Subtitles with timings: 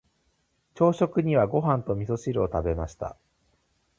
[0.73, 3.17] 朝食にはご飯と味噌汁を食べました。